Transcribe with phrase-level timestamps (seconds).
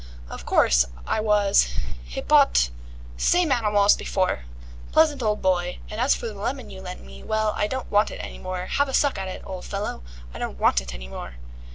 [0.31, 1.67] "Of course, I was.
[2.09, 2.71] Hippot
[3.17, 4.45] same animal as before.
[4.91, 5.77] Pleasant old boy.
[5.91, 8.65] And as for the lemon you lent me, well, I don't want it any more.
[8.65, 10.01] Have a suck at it, ole fellow!
[10.33, 11.35] I don't want it any more."